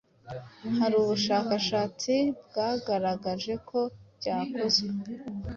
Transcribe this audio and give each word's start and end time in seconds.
hari 0.79 0.93
ubushakashatsi 1.03 2.13
bwagaragaje 2.45 3.53
ko 3.69 3.79
byakozwe 4.17 4.89